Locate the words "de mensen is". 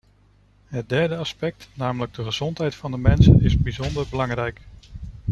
2.91-3.57